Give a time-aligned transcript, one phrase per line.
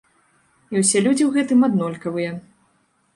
[0.75, 2.31] І ўсе людзі ў гэтым аднолькавыя.